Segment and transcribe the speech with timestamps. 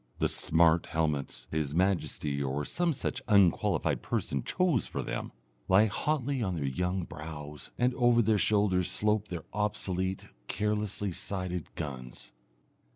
[0.17, 5.31] The "smart" helmets His Majesty, or some such unqualified person, chose for them,
[5.67, 11.69] lie hotly on their young brows, and over their shoulders slope their obsolete, carelessly sighted
[11.75, 12.31] guns.